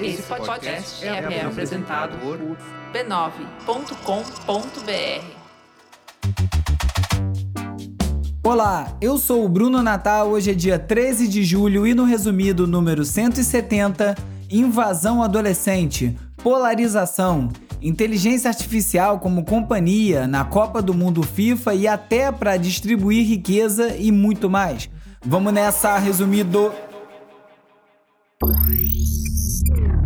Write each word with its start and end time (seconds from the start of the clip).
Esse 0.00 0.22
podcast 0.22 1.04
é, 1.04 1.08
é 1.08 1.44
apresentado 1.44 2.18
por 2.18 2.38
b9.com.br. 2.92 3.96
Olá, 8.42 8.96
eu 9.00 9.18
sou 9.18 9.44
o 9.44 9.48
Bruno 9.48 9.82
Natal. 9.82 10.28
Hoje 10.28 10.50
é 10.50 10.54
dia 10.54 10.78
13 10.78 11.26
de 11.26 11.42
julho 11.44 11.86
e 11.86 11.94
no 11.94 12.04
resumido 12.04 12.66
número 12.66 13.04
170, 13.04 14.14
invasão 14.50 15.22
adolescente, 15.22 16.16
polarização, 16.42 17.48
inteligência 17.82 18.48
artificial 18.48 19.18
como 19.18 19.44
companhia 19.44 20.26
na 20.26 20.44
Copa 20.44 20.80
do 20.80 20.94
Mundo 20.94 21.22
FIFA 21.22 21.74
e 21.74 21.88
até 21.88 22.30
para 22.30 22.56
distribuir 22.56 23.26
riqueza 23.26 23.96
e 23.96 24.12
muito 24.12 24.48
mais. 24.48 24.88
Vamos 25.24 25.52
nessa, 25.52 25.98
resumido. 25.98 26.72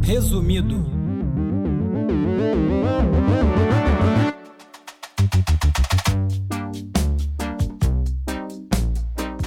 Resumido. 0.05 0.87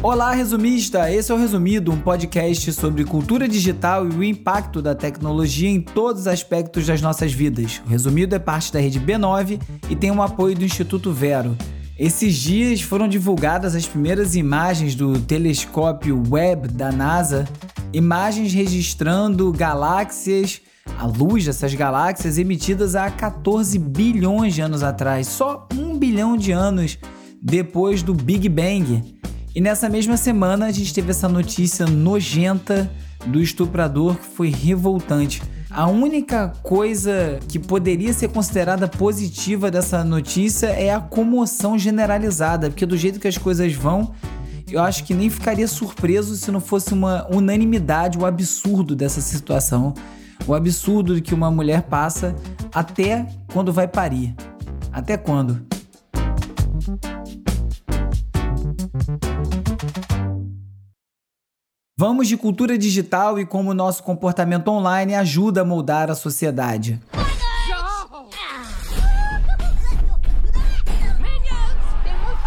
Olá, 0.01 0.33
resumista! 0.33 1.09
Esse 1.09 1.31
é 1.31 1.35
o 1.35 1.38
Resumido, 1.38 1.93
um 1.93 2.01
podcast 2.01 2.73
sobre 2.73 3.05
cultura 3.05 3.47
digital 3.47 4.05
e 4.05 4.09
o 4.09 4.21
impacto 4.21 4.81
da 4.81 4.93
tecnologia 4.93 5.69
em 5.69 5.79
todos 5.79 6.23
os 6.23 6.27
aspectos 6.27 6.85
das 6.85 7.02
nossas 7.02 7.31
vidas. 7.31 7.81
O 7.85 7.89
Resumido 7.89 8.35
é 8.35 8.39
parte 8.39 8.73
da 8.73 8.81
rede 8.81 8.99
B9 8.99 9.61
e 9.89 9.95
tem 9.95 10.11
o 10.11 10.21
apoio 10.21 10.57
do 10.57 10.65
Instituto 10.65 11.13
Vero. 11.13 11.57
Esses 11.97 12.35
dias 12.35 12.81
foram 12.81 13.07
divulgadas 13.07 13.75
as 13.75 13.85
primeiras 13.85 14.35
imagens 14.35 14.93
do 14.93 15.17
telescópio 15.21 16.21
Webb 16.29 16.67
da 16.67 16.91
NASA, 16.91 17.47
imagens 17.93 18.52
registrando 18.53 19.52
galáxias, 19.52 20.61
a 20.97 21.05
luz 21.05 21.45
dessas 21.45 21.73
galáxias 21.73 22.38
emitidas 22.38 22.95
há 22.95 23.09
14 23.09 23.77
bilhões 23.77 24.55
de 24.55 24.61
anos 24.61 24.83
atrás, 24.83 25.27
só 25.27 25.67
um 25.73 25.97
bilhão 25.97 26.36
de 26.36 26.52
anos 26.52 26.97
depois 27.41 28.02
do 28.02 28.14
Big 28.14 28.49
Bang. 28.49 29.16
E 29.55 29.61
nessa 29.61 29.88
mesma 29.88 30.17
semana 30.17 30.66
a 30.66 30.71
gente 30.71 30.94
teve 30.94 31.11
essa 31.11 31.30
notícia 31.30 31.86
nojenta 31.86 32.91
do 33.27 33.39
estuprador 33.39 34.16
que 34.16 34.25
foi 34.25 34.49
revoltante. 34.49 35.41
A 35.69 35.88
única 35.88 36.53
coisa 36.61 37.39
que 37.47 37.58
poderia 37.58 38.14
ser 38.14 38.30
considerada 38.30 38.88
positiva 38.88 39.71
dessa 39.71 40.03
notícia 40.03 40.67
é 40.67 40.94
a 40.94 40.99
comoção 40.99 41.80
generalizada, 41.80 42.69
porque 42.69 42.86
do 42.86 42.97
jeito 42.97 43.19
que 43.19 43.27
as 43.27 43.38
coisas 43.38 43.73
vão, 43.73 44.14
eu 44.73 44.81
acho 44.81 45.03
que 45.03 45.13
nem 45.13 45.29
ficaria 45.29 45.67
surpreso 45.67 46.35
se 46.35 46.49
não 46.49 46.59
fosse 46.59 46.95
uma 46.95 47.27
unanimidade 47.31 48.17
o 48.17 48.25
absurdo 48.25 48.95
dessa 48.95 49.21
situação, 49.21 49.93
o 50.47 50.55
absurdo 50.55 51.21
que 51.21 51.31
uma 51.31 51.52
mulher 51.52 51.83
passa 51.83 52.35
até 52.73 53.27
quando 53.53 53.71
vai 53.71 53.88
parir. 53.88 54.35
Até 54.91 55.15
quando? 55.15 55.63
Vamos 61.95 62.27
de 62.27 62.35
cultura 62.35 62.75
digital 62.75 63.39
e 63.39 63.45
como 63.45 63.75
nosso 63.75 64.02
comportamento 64.02 64.69
online 64.69 65.13
ajuda 65.13 65.61
a 65.61 65.65
moldar 65.65 66.09
a 66.09 66.15
sociedade. 66.15 66.99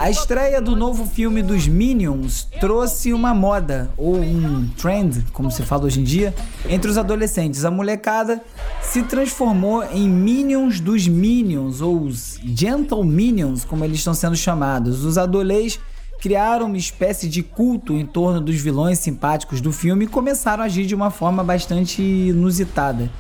A 0.06 0.10
estreia 0.10 0.62
do 0.62 0.76
novo 0.76 1.04
filme 1.04 1.42
dos 1.42 1.66
Minions 1.66 2.46
trouxe 2.60 3.12
uma 3.12 3.34
moda, 3.34 3.90
ou 3.96 4.14
um 4.14 4.68
trend, 4.76 5.26
como 5.32 5.50
se 5.50 5.64
fala 5.64 5.86
hoje 5.86 5.98
em 5.98 6.04
dia, 6.04 6.32
entre 6.68 6.88
os 6.88 6.96
adolescentes. 6.96 7.64
A 7.64 7.72
molecada 7.72 8.40
se 8.80 9.02
transformou 9.02 9.82
em 9.82 10.08
Minions 10.08 10.78
dos 10.78 11.08
Minions, 11.08 11.80
ou 11.80 12.02
os 12.02 12.38
Gentle 12.44 13.02
Minions, 13.02 13.64
como 13.64 13.84
eles 13.84 13.98
estão 13.98 14.14
sendo 14.14 14.36
chamados. 14.36 15.04
Os 15.04 15.18
adolescentes 15.18 15.80
criaram 16.20 16.66
uma 16.66 16.76
espécie 16.76 17.28
de 17.28 17.42
culto 17.42 17.92
em 17.92 18.06
torno 18.06 18.40
dos 18.40 18.60
vilões 18.60 19.00
simpáticos 19.00 19.60
do 19.60 19.72
filme 19.72 20.04
e 20.04 20.08
começaram 20.08 20.62
a 20.62 20.66
agir 20.66 20.86
de 20.86 20.94
uma 20.94 21.10
forma 21.10 21.42
bastante 21.42 22.00
inusitada. 22.00 23.10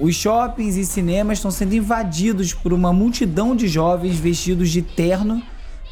Os 0.00 0.14
shoppings 0.14 0.76
e 0.76 0.86
cinemas 0.86 1.36
estão 1.36 1.50
sendo 1.50 1.74
invadidos 1.74 2.54
por 2.54 2.72
uma 2.72 2.94
multidão 2.94 3.54
de 3.54 3.68
jovens 3.68 4.18
vestidos 4.18 4.70
de 4.70 4.80
terno, 4.80 5.42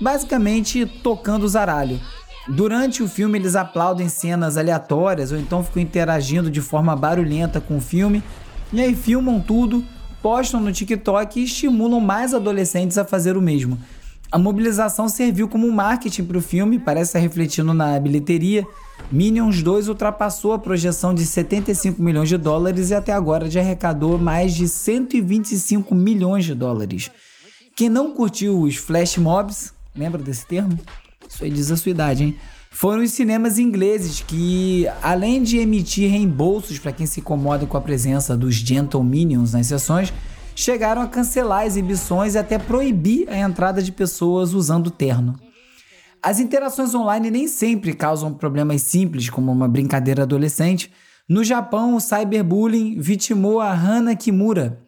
basicamente 0.00 0.86
tocando 0.86 1.44
o 1.44 1.48
zaralho. 1.48 2.00
Durante 2.48 3.02
o 3.02 3.08
filme, 3.08 3.38
eles 3.38 3.54
aplaudem 3.54 4.08
cenas 4.08 4.56
aleatórias 4.56 5.32
ou 5.32 5.38
então 5.38 5.62
ficam 5.62 5.82
interagindo 5.82 6.50
de 6.50 6.60
forma 6.60 6.96
barulhenta 6.96 7.60
com 7.60 7.76
o 7.76 7.80
filme, 7.80 8.22
e 8.72 8.80
aí 8.80 8.94
filmam 8.94 9.40
tudo, 9.40 9.84
postam 10.22 10.60
no 10.60 10.72
TikTok 10.72 11.38
e 11.38 11.44
estimulam 11.44 12.00
mais 12.00 12.32
adolescentes 12.32 12.96
a 12.96 13.04
fazer 13.04 13.36
o 13.36 13.42
mesmo. 13.42 13.78
A 14.30 14.38
mobilização 14.38 15.08
serviu 15.08 15.48
como 15.48 15.70
marketing 15.72 16.24
para 16.24 16.36
o 16.36 16.42
filme, 16.42 16.78
parece 16.78 17.18
refletindo 17.18 17.72
na 17.72 17.98
bilheteria. 17.98 18.66
Minions 19.10 19.62
2 19.62 19.88
ultrapassou 19.88 20.52
a 20.52 20.58
projeção 20.58 21.14
de 21.14 21.24
75 21.24 22.02
milhões 22.02 22.28
de 22.28 22.36
dólares 22.36 22.90
e 22.90 22.94
até 22.94 23.12
agora 23.12 23.50
já 23.50 23.60
arrecadou 23.60 24.18
mais 24.18 24.54
de 24.54 24.68
125 24.68 25.94
milhões 25.94 26.44
de 26.44 26.54
dólares. 26.54 27.10
Quem 27.74 27.88
não 27.88 28.12
curtiu 28.12 28.60
os 28.60 28.76
flash 28.76 29.16
mobs, 29.16 29.72
lembra 29.98 30.22
desse 30.22 30.46
termo? 30.46 30.78
Isso 31.28 31.44
aí 31.44 31.50
diz 31.50 31.70
a 31.70 31.76
sua 31.76 31.90
idade, 31.90 32.24
hein? 32.24 32.36
Foram 32.70 33.02
os 33.02 33.10
cinemas 33.10 33.58
ingleses 33.58 34.20
que, 34.20 34.86
além 35.02 35.42
de 35.42 35.58
emitir 35.58 36.10
reembolsos 36.10 36.78
para 36.78 36.92
quem 36.92 37.06
se 37.06 37.20
incomoda 37.20 37.66
com 37.66 37.76
a 37.76 37.80
presença 37.80 38.36
dos 38.36 38.54
Gentle 38.54 39.02
Minions 39.02 39.52
nas 39.52 39.66
sessões, 39.66 40.12
chegaram 40.54 41.02
a 41.02 41.08
cancelar 41.08 41.66
exibições 41.66 42.34
e 42.34 42.38
até 42.38 42.58
proibir 42.58 43.28
a 43.28 43.38
entrada 43.38 43.82
de 43.82 43.90
pessoas 43.90 44.54
usando 44.54 44.90
terno. 44.90 45.38
As 46.22 46.40
interações 46.40 46.94
online 46.94 47.30
nem 47.30 47.48
sempre 47.48 47.94
causam 47.94 48.34
problemas 48.34 48.82
simples, 48.82 49.30
como 49.30 49.50
uma 49.50 49.68
brincadeira 49.68 50.24
adolescente. 50.24 50.92
No 51.28 51.42
Japão, 51.44 51.94
o 51.94 52.00
cyberbullying 52.00 53.00
vitimou 53.00 53.60
a 53.60 53.72
Hana 53.72 54.16
Kimura, 54.16 54.80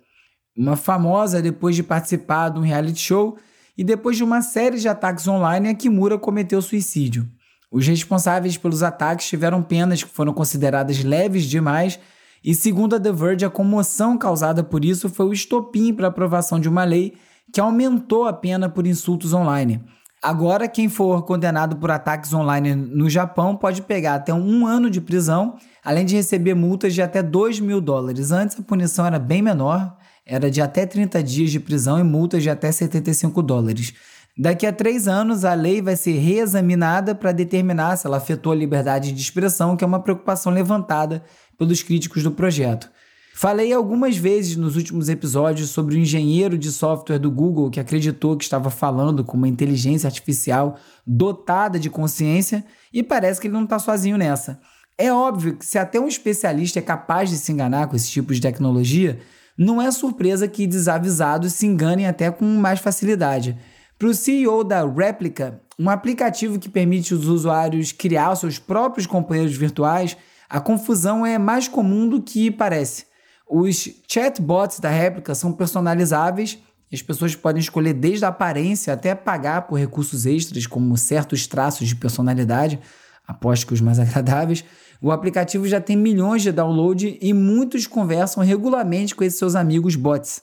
uma 0.57 0.77
famosa 0.77 1.41
depois 1.41 1.77
de 1.77 1.83
participar 1.83 2.51
de 2.51 2.59
um 2.59 2.63
reality 2.63 3.01
show 3.01 3.37
e 3.81 3.85
depois 3.85 4.15
de 4.15 4.23
uma 4.23 4.43
série 4.43 4.79
de 4.79 4.87
ataques 4.87 5.27
online, 5.27 5.75
Kimura 5.75 6.19
cometeu 6.19 6.61
suicídio. 6.61 7.27
Os 7.73 7.87
responsáveis 7.87 8.59
pelos 8.59 8.83
ataques 8.83 9.27
tiveram 9.27 9.63
penas 9.63 10.03
que 10.05 10.11
foram 10.11 10.35
consideradas 10.35 11.03
leves 11.03 11.45
demais 11.45 11.99
e 12.45 12.55
segundo 12.55 12.95
a 12.95 13.01
The 13.01 13.11
Verge, 13.11 13.47
a 13.47 13.49
comoção 13.49 14.19
causada 14.19 14.63
por 14.63 14.85
isso 14.85 15.09
foi 15.09 15.25
o 15.25 15.33
estopim 15.33 15.95
para 15.95 16.09
a 16.09 16.11
aprovação 16.11 16.61
de 16.61 16.69
uma 16.69 16.85
lei 16.85 17.15
que 17.51 17.59
aumentou 17.59 18.27
a 18.27 18.35
pena 18.35 18.69
por 18.69 18.87
insultos 18.87 19.33
online. 19.33 19.83
Agora, 20.23 20.69
quem 20.69 20.91
for 20.91 21.23
condenado 21.23 21.77
por 21.77 21.91
ataques 21.91 22.35
online 22.35 22.75
no 22.75 23.09
Japão 23.09 23.57
pode 23.57 23.81
pegar 23.81 24.17
até 24.17 24.35
um 24.35 24.67
ano 24.67 24.91
de 24.91 25.01
prisão, 25.01 25.57
além 25.83 26.05
de 26.05 26.15
receber 26.17 26.53
multas 26.53 26.93
de 26.93 27.01
até 27.01 27.23
2 27.23 27.61
mil 27.61 27.81
dólares. 27.81 28.31
Antes 28.31 28.61
a 28.61 28.63
punição 28.63 29.07
era 29.07 29.19
bem 29.19 29.41
menor, 29.41 29.97
era 30.31 30.49
de 30.49 30.63
até 30.63 30.87
30 30.87 31.21
dias 31.25 31.51
de 31.51 31.59
prisão 31.59 31.99
e 31.99 32.05
multas 32.05 32.45
de 32.45 32.49
até 32.49 32.71
75 32.71 33.43
dólares. 33.43 33.93
Daqui 34.39 34.65
a 34.65 34.73
três 34.73 35.09
anos, 35.09 35.45
a 35.45 35.55
lei 35.55 35.83
vai 35.83 35.97
ser 35.97 36.13
reexaminada 36.19 37.17
para 37.17 37.33
determinar 37.33 37.97
se 37.97 38.07
ela 38.07 38.19
afetou 38.19 38.53
a 38.53 38.55
liberdade 38.55 39.11
de 39.11 39.21
expressão, 39.21 39.77
que 39.77 39.83
é 39.83 39.87
uma 39.87 39.99
preocupação 39.99 40.53
levantada 40.53 41.25
pelos 41.59 41.83
críticos 41.83 42.23
do 42.23 42.31
projeto. 42.31 42.89
Falei 43.35 43.73
algumas 43.73 44.17
vezes 44.17 44.57
nos 44.57 44.77
últimos 44.77 45.09
episódios 45.09 45.71
sobre 45.71 45.97
o 45.97 45.99
engenheiro 45.99 46.57
de 46.57 46.71
software 46.71 47.19
do 47.19 47.31
Google 47.31 47.69
que 47.69 47.81
acreditou 47.81 48.37
que 48.37 48.45
estava 48.45 48.71
falando 48.71 49.25
com 49.25 49.37
uma 49.37 49.49
inteligência 49.49 50.07
artificial 50.07 50.79
dotada 51.05 51.77
de 51.77 51.91
consciência 51.91 52.65
e 52.93 53.03
parece 53.03 53.41
que 53.41 53.49
ele 53.49 53.55
não 53.55 53.65
está 53.65 53.81
sozinho 53.81 54.17
nessa. 54.17 54.61
É 54.97 55.13
óbvio 55.13 55.57
que 55.57 55.67
se 55.67 55.77
até 55.77 55.99
um 55.99 56.07
especialista 56.07 56.79
é 56.79 56.83
capaz 56.83 57.31
de 57.31 57.37
se 57.37 57.51
enganar 57.51 57.89
com 57.89 57.97
esse 57.97 58.11
tipo 58.11 58.33
de 58.33 58.41
tecnologia, 58.41 59.19
não 59.57 59.81
é 59.81 59.91
surpresa 59.91 60.49
que 60.49 60.67
desavisados 60.67 61.53
se 61.53 61.67
enganem 61.67 62.07
até 62.07 62.31
com 62.31 62.45
mais 62.45 62.81
facilidade. 62.81 63.59
Para 63.99 64.09
o 64.09 64.15
CEO 64.15 64.65
da 64.65 64.87
Replica, 64.87 65.61
um 65.79 65.89
aplicativo 65.91 66.59
que 66.59 66.69
permite 66.69 67.15
os 67.15 67.27
usuários 67.27 67.93
criar 67.93 68.35
seus 68.37 68.59
próprios 68.59 69.07
companheiros 69.07 69.57
virtuais, 69.57 70.17
a 70.49 70.61
confusão 70.61 71.25
é 71.25 71.39
mais 71.39 71.69
comum 71.69 72.09
do 72.09 72.23
que 72.23 72.51
parece. 72.51 73.07
Os 73.49 73.89
chatbots 74.09 74.81
da 74.81 74.89
réplica 74.89 75.35
são 75.35 75.53
personalizáveis 75.53 76.59
e 76.91 76.95
as 76.95 77.03
pessoas 77.03 77.37
podem 77.37 77.61
escolher 77.61 77.95
desde 77.95 78.25
a 78.25 78.29
aparência 78.29 78.93
até 78.93 79.15
pagar 79.15 79.63
por 79.63 79.79
recursos 79.79 80.27
extras, 80.27 80.67
como 80.67 80.97
certos 80.97 81.47
traços 81.47 81.89
de 81.89 81.97
personalidade, 81.97 82.81
aposto 83.27 83.67
que 83.67 83.75
os 83.75 83.81
mais 83.81 83.99
agradáveis. 84.01 84.65
O 85.03 85.11
aplicativo 85.11 85.67
já 85.67 85.81
tem 85.81 85.97
milhões 85.97 86.43
de 86.43 86.53
download 86.53 87.19
e 87.23 87.33
muitos 87.33 87.87
conversam 87.87 88.45
regularmente 88.45 89.15
com 89.15 89.25
esses 89.25 89.39
seus 89.39 89.57
amigos 89.57 89.97
bots. 89.97 90.43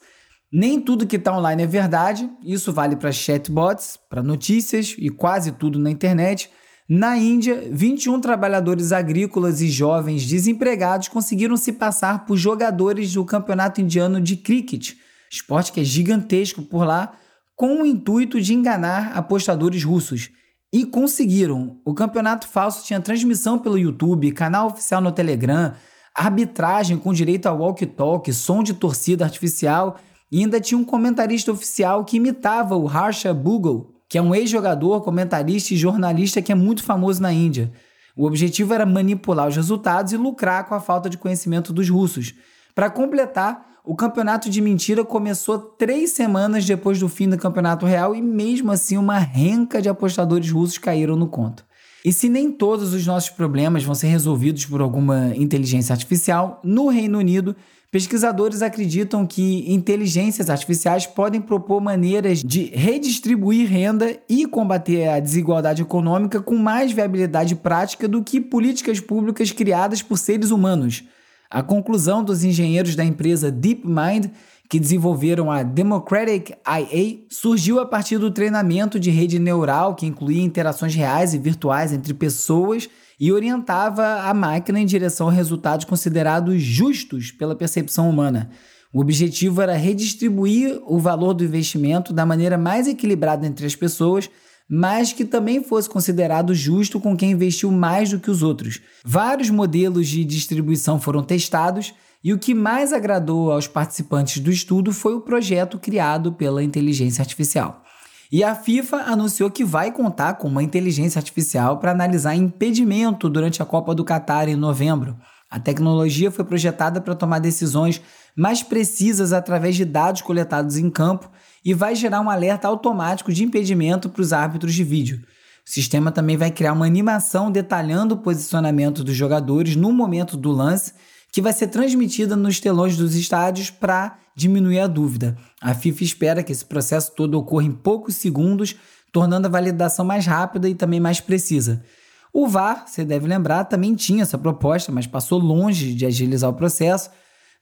Nem 0.51 0.79
tudo 0.81 1.05
que 1.05 1.17
está 1.17 1.37
online 1.37 1.63
é 1.63 1.67
verdade, 1.67 2.29
isso 2.43 2.73
vale 2.73 2.95
para 2.95 3.11
chatbots, 3.11 3.99
para 4.09 4.23
notícias 4.23 4.95
e 4.97 5.09
quase 5.09 5.51
tudo 5.51 5.77
na 5.77 5.91
internet. 5.91 6.49
Na 6.89 7.17
Índia, 7.17 7.67
21 7.69 8.19
trabalhadores 8.21 8.91
agrícolas 8.91 9.61
e 9.61 9.69
jovens 9.69 10.25
desempregados 10.25 11.09
conseguiram 11.09 11.57
se 11.57 11.73
passar 11.73 12.25
por 12.25 12.37
jogadores 12.37 13.13
do 13.13 13.25
Campeonato 13.25 13.81
Indiano 13.81 14.21
de 14.21 14.37
Cricket, 14.37 14.93
esporte 15.29 15.71
que 15.71 15.81
é 15.81 15.83
gigantesco 15.83 16.61
por 16.63 16.85
lá, 16.85 17.11
com 17.55 17.81
o 17.81 17.85
intuito 17.85 18.39
de 18.39 18.53
enganar 18.53 19.11
apostadores 19.17 19.83
russos. 19.83 20.29
E 20.71 20.85
conseguiram. 20.85 21.79
O 21.85 21.93
campeonato 21.93 22.47
falso 22.47 22.85
tinha 22.85 22.99
transmissão 22.99 23.57
pelo 23.57 23.77
YouTube, 23.77 24.31
canal 24.33 24.67
oficial 24.67 24.99
no 24.99 25.11
Telegram, 25.11 25.73
arbitragem 26.13 26.97
com 26.97 27.13
direito 27.13 27.47
a 27.47 27.53
walkie-talkie, 27.53 28.33
som 28.33 28.61
de 28.61 28.73
torcida 28.73 29.23
artificial 29.23 29.97
e 30.31 30.39
ainda 30.39 30.59
tinha 30.59 30.77
um 30.77 30.83
comentarista 30.83 31.51
oficial 31.51 32.03
que 32.03 32.17
imitava 32.17 32.75
o 32.75 32.85
Harsha 32.85 33.33
Bugle, 33.33 33.93
que 34.09 34.17
é 34.17 34.21
um 34.21 34.35
ex-jogador, 34.35 35.01
comentarista 35.01 35.73
e 35.73 35.77
jornalista 35.77 36.41
que 36.41 36.51
é 36.51 36.55
muito 36.55 36.83
famoso 36.83 37.21
na 37.21 37.31
Índia. 37.31 37.71
O 38.15 38.25
objetivo 38.25 38.73
era 38.73 38.85
manipular 38.85 39.47
os 39.47 39.55
resultados 39.55 40.11
e 40.11 40.17
lucrar 40.17 40.65
com 40.65 40.75
a 40.75 40.79
falta 40.79 41.09
de 41.09 41.17
conhecimento 41.17 41.71
dos 41.71 41.89
russos. 41.89 42.33
Para 42.73 42.89
completar, 42.89 43.76
o 43.87 43.95
campeonato 43.95 44.49
de 44.49 44.59
mentira 44.59 45.05
começou 45.05 45.57
três 45.57 46.11
semanas 46.11 46.65
depois 46.65 46.99
do 46.99 47.07
fim 47.07 47.29
do 47.29 47.37
campeonato 47.37 47.85
real 47.85 48.13
e, 48.13 48.21
mesmo 48.21 48.71
assim, 48.71 48.97
uma 48.97 49.17
renca 49.17 49.81
de 49.81 49.87
apostadores 49.87 50.51
russos 50.51 50.77
caíram 50.77 51.15
no 51.15 51.27
conto. 51.27 51.65
E 52.03 52.11
se 52.11 52.27
nem 52.27 52.51
todos 52.51 52.93
os 52.93 53.07
nossos 53.07 53.29
problemas 53.29 53.83
vão 53.83 53.95
ser 53.95 54.07
resolvidos 54.07 54.65
por 54.65 54.81
alguma 54.81 55.33
inteligência 55.35 55.93
artificial, 55.93 56.59
no 56.63 56.89
Reino 56.89 57.17
Unido 57.17 57.55
Pesquisadores 57.89 58.61
acreditam 58.61 59.25
que 59.25 59.63
inteligências 59.73 60.49
artificiais 60.49 61.07
podem 61.07 61.39
propor 61.39 61.79
maneiras 61.79 62.43
de 62.43 62.65
redistribuir 62.65 63.69
renda 63.69 64.19
e 64.27 64.45
combater 64.45 65.07
a 65.07 65.21
desigualdade 65.21 65.83
econômica 65.83 66.41
com 66.41 66.57
mais 66.57 66.91
viabilidade 66.91 67.55
prática 67.55 68.05
do 68.05 68.21
que 68.21 68.41
políticas 68.41 68.99
públicas 68.99 69.51
criadas 69.51 70.01
por 70.01 70.17
seres 70.17 70.51
humanos. 70.51 71.05
A 71.49 71.63
conclusão 71.63 72.23
dos 72.23 72.43
engenheiros 72.43 72.95
da 72.95 73.05
empresa 73.05 73.49
DeepMind, 73.51 74.31
que 74.69 74.79
desenvolveram 74.79 75.49
a 75.49 75.63
Democratic 75.63 76.49
IA, 76.49 77.19
surgiu 77.29 77.79
a 77.79 77.85
partir 77.85 78.17
do 78.17 78.29
treinamento 78.29 78.99
de 78.99 79.09
rede 79.09 79.39
neural 79.39 79.95
que 79.95 80.05
incluía 80.05 80.43
interações 80.43 80.93
reais 80.93 81.33
e 81.33 81.37
virtuais 81.37 81.93
entre 81.93 82.13
pessoas 82.13 82.89
e 83.19 83.31
orientava 83.31 84.21
a 84.21 84.33
máquina 84.33 84.79
em 84.79 84.85
direção 84.85 85.29
a 85.29 85.31
resultados 85.31 85.85
considerados 85.85 86.61
justos 86.61 87.31
pela 87.31 87.55
percepção 87.55 88.09
humana. 88.09 88.49
O 88.93 88.99
objetivo 88.99 89.61
era 89.61 89.73
redistribuir 89.73 90.81
o 90.85 90.99
valor 90.99 91.33
do 91.33 91.43
investimento 91.43 92.13
da 92.13 92.25
maneira 92.25 92.57
mais 92.57 92.87
equilibrada 92.87 93.45
entre 93.45 93.65
as 93.65 93.75
pessoas, 93.75 94.29
mas 94.69 95.13
que 95.13 95.23
também 95.23 95.63
fosse 95.63 95.89
considerado 95.89 96.53
justo 96.53 96.99
com 96.99 97.15
quem 97.15 97.31
investiu 97.31 97.71
mais 97.71 98.09
do 98.09 98.19
que 98.19 98.29
os 98.29 98.43
outros. 98.43 98.81
Vários 99.03 99.49
modelos 99.49 100.07
de 100.07 100.25
distribuição 100.25 100.99
foram 100.99 101.23
testados 101.23 101.93
e 102.23 102.33
o 102.33 102.39
que 102.39 102.53
mais 102.53 102.91
agradou 102.91 103.51
aos 103.51 103.67
participantes 103.67 104.39
do 104.41 104.51
estudo 104.51 104.91
foi 104.91 105.13
o 105.13 105.21
projeto 105.21 105.79
criado 105.79 106.33
pela 106.33 106.63
inteligência 106.63 107.21
artificial. 107.21 107.83
E 108.29 108.43
a 108.43 108.53
FIFA 108.53 108.97
anunciou 109.03 109.49
que 109.49 109.63
vai 109.63 109.91
contar 109.91 110.33
com 110.33 110.49
uma 110.49 110.61
inteligência 110.61 111.19
artificial 111.19 111.77
para 111.77 111.91
analisar 111.91 112.35
impedimento 112.35 113.29
durante 113.29 113.61
a 113.61 113.65
Copa 113.65 113.95
do 113.95 114.03
Catar 114.03 114.49
em 114.49 114.55
novembro. 114.55 115.15
A 115.49 115.57
tecnologia 115.57 116.29
foi 116.29 116.43
projetada 116.43 116.99
para 116.99 117.15
tomar 117.15 117.39
decisões 117.39 118.01
mais 118.35 118.61
precisas 118.61 119.31
através 119.31 119.77
de 119.77 119.85
dados 119.85 120.21
coletados 120.21 120.75
em 120.75 120.89
campo 120.89 121.31
e 121.67 121.73
vai 121.73 121.93
gerar 121.95 122.21
um 122.21 122.29
alerta 122.29 122.65
automático 122.65 123.33
de 123.33 123.43
impedimento 123.43 124.07
para 124.07 124.21
os 124.21 124.31
árbitros 124.31 124.73
de 124.73 124.85
vídeo. 124.85 125.17
O 125.17 125.69
sistema 125.69 126.13
também 126.13 126.37
vai 126.37 126.49
criar 126.49 126.71
uma 126.71 126.85
animação 126.85 127.51
detalhando 127.51 128.15
o 128.15 128.19
posicionamento 128.19 129.03
dos 129.03 129.13
jogadores 129.13 129.75
no 129.75 129.91
momento 129.91 130.37
do 130.37 130.49
lance 130.49 130.93
que 131.29 131.41
vai 131.41 131.51
ser 131.51 131.67
transmitida 131.67 132.37
nos 132.37 132.61
telões 132.61 132.95
dos 132.95 133.15
estádios 133.15 133.69
para 133.69 134.17
diminuir 134.33 134.79
a 134.79 134.87
dúvida. 134.87 135.37
A 135.59 135.73
FIFA 135.73 136.03
espera 136.05 136.41
que 136.41 136.53
esse 136.53 136.63
processo 136.63 137.11
todo 137.13 137.37
ocorra 137.37 137.65
em 137.65 137.71
poucos 137.73 138.15
segundos, 138.15 138.73
tornando 139.11 139.47
a 139.47 139.51
validação 139.51 140.05
mais 140.05 140.25
rápida 140.25 140.69
e 140.69 140.73
também 140.73 141.01
mais 141.01 141.19
precisa. 141.19 141.83
O 142.31 142.47
VAR, 142.47 142.85
você 142.87 143.03
deve 143.03 143.27
lembrar, 143.27 143.65
também 143.65 143.93
tinha 143.93 144.23
essa 144.23 144.37
proposta, 144.37 144.89
mas 144.89 145.05
passou 145.05 145.37
longe 145.37 145.93
de 145.93 146.05
agilizar 146.05 146.49
o 146.49 146.53
processo. 146.53 147.09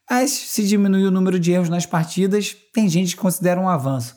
Mas 0.10 0.31
se 0.31 0.66
diminuir 0.68 1.06
o 1.06 1.12
número 1.12 1.40
de 1.40 1.52
erros 1.52 1.69
nas 1.69 1.86
partidas, 1.86 2.56
tem 2.74 2.88
gente 2.88 3.16
que 3.16 3.22
considera 3.22 3.60
um 3.60 3.68
avanço. 3.68 4.16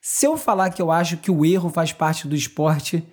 Se 0.00 0.26
eu 0.26 0.36
falar 0.36 0.70
que 0.70 0.80
eu 0.80 0.92
acho 0.92 1.16
que 1.16 1.30
o 1.30 1.44
erro 1.44 1.70
faz 1.70 1.92
parte 1.92 2.28
do 2.28 2.36
esporte, 2.36 3.06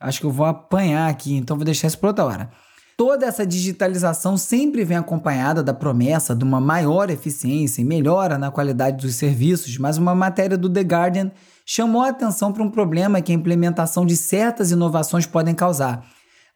acho 0.00 0.20
que 0.20 0.26
eu 0.26 0.30
vou 0.30 0.46
apanhar 0.46 1.10
aqui, 1.10 1.34
então 1.34 1.56
vou 1.56 1.64
deixar 1.64 1.88
isso 1.88 1.98
para 1.98 2.10
outra 2.10 2.24
hora. 2.24 2.50
Toda 2.96 3.26
essa 3.26 3.46
digitalização 3.46 4.36
sempre 4.36 4.84
vem 4.84 4.96
acompanhada 4.96 5.62
da 5.62 5.72
promessa 5.72 6.34
de 6.34 6.42
uma 6.42 6.60
maior 6.60 7.10
eficiência 7.10 7.80
e 7.80 7.84
melhora 7.84 8.36
na 8.36 8.50
qualidade 8.50 9.06
dos 9.06 9.14
serviços, 9.14 9.78
mas 9.78 9.98
uma 9.98 10.16
matéria 10.16 10.58
do 10.58 10.68
The 10.68 10.80
Guardian 10.80 11.30
chamou 11.64 12.02
a 12.02 12.08
atenção 12.08 12.52
para 12.52 12.62
um 12.62 12.70
problema 12.70 13.20
que 13.20 13.30
a 13.30 13.34
implementação 13.34 14.04
de 14.04 14.16
certas 14.16 14.72
inovações 14.72 15.26
podem 15.26 15.54
causar. 15.54 16.04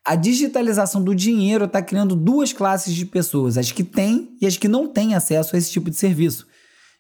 A 0.05 0.17
digitalização 0.17 1.03
do 1.03 1.15
dinheiro 1.15 1.67
está 1.67 1.81
criando 1.81 2.17
duas 2.17 2.53
classes 2.53 2.93
de 2.93 3.07
pessoas, 3.07 3.57
as 3.57 3.71
que 3.71 3.85
têm 3.85 4.37
e 4.41 4.47
as 4.47 4.57
que 4.57 4.67
não 4.67 4.89
têm 4.89 5.15
acesso 5.15 5.55
a 5.55 5.59
esse 5.59 5.71
tipo 5.71 5.89
de 5.89 5.97
serviço. 5.97 6.47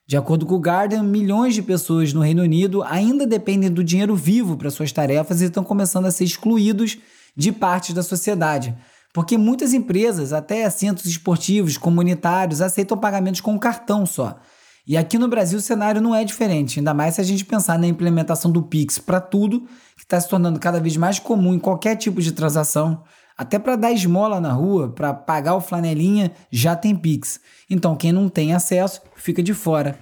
De 0.06 0.16
acordo 0.16 0.46
com 0.46 0.54
o 0.54 0.60
Guardian, 0.60 1.02
milhões 1.02 1.54
de 1.54 1.62
pessoas 1.62 2.12
no 2.12 2.20
Reino 2.20 2.42
Unido 2.42 2.82
ainda 2.84 3.26
dependem 3.26 3.70
do 3.70 3.82
dinheiro 3.82 4.14
vivo 4.14 4.56
para 4.56 4.70
suas 4.70 4.92
tarefas 4.92 5.40
e 5.40 5.46
estão 5.46 5.64
começando 5.64 6.06
a 6.06 6.12
ser 6.12 6.24
excluídos 6.24 6.96
de 7.36 7.50
partes 7.50 7.92
da 7.92 8.02
sociedade. 8.04 8.76
Porque 9.12 9.36
muitas 9.36 9.74
empresas, 9.74 10.32
até 10.32 10.68
centros 10.70 11.06
esportivos, 11.06 11.76
comunitários, 11.76 12.60
aceitam 12.60 12.96
pagamentos 12.96 13.40
com 13.40 13.58
cartão 13.58 14.06
só. 14.06 14.38
E 14.84 14.96
aqui 14.96 15.16
no 15.16 15.28
Brasil 15.28 15.60
o 15.60 15.62
cenário 15.62 16.00
não 16.00 16.12
é 16.12 16.24
diferente, 16.24 16.80
ainda 16.80 16.92
mais 16.92 17.14
se 17.14 17.20
a 17.20 17.24
gente 17.24 17.44
pensar 17.44 17.78
na 17.78 17.86
implementação 17.86 18.50
do 18.50 18.62
Pix 18.62 18.98
para 18.98 19.20
tudo, 19.20 19.60
que 19.96 20.02
está 20.02 20.20
se 20.20 20.28
tornando 20.28 20.58
cada 20.58 20.80
vez 20.80 20.96
mais 20.96 21.20
comum 21.20 21.54
em 21.54 21.58
qualquer 21.58 21.94
tipo 21.94 22.20
de 22.20 22.32
transação. 22.32 23.04
Até 23.38 23.60
para 23.60 23.76
dar 23.76 23.92
esmola 23.92 24.40
na 24.40 24.52
rua, 24.52 24.90
para 24.90 25.14
pagar 25.14 25.54
o 25.54 25.60
flanelinha, 25.60 26.32
já 26.50 26.74
tem 26.74 26.96
Pix. 26.96 27.40
Então 27.70 27.94
quem 27.94 28.10
não 28.10 28.28
tem 28.28 28.54
acesso 28.54 29.00
fica 29.14 29.40
de 29.40 29.54
fora. 29.54 30.00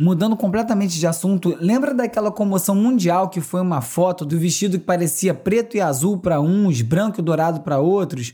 Mudando 0.00 0.34
completamente 0.34 0.98
de 0.98 1.06
assunto, 1.06 1.54
lembra 1.60 1.92
daquela 1.92 2.32
comoção 2.32 2.74
mundial 2.74 3.28
que 3.28 3.40
foi 3.40 3.60
uma 3.60 3.82
foto 3.82 4.24
do 4.24 4.38
vestido 4.38 4.78
que 4.78 4.84
parecia 4.86 5.34
preto 5.34 5.76
e 5.76 5.80
azul 5.80 6.18
para 6.18 6.40
uns, 6.40 6.80
branco 6.80 7.20
e 7.20 7.22
dourado 7.22 7.60
para 7.60 7.78
outros? 7.78 8.32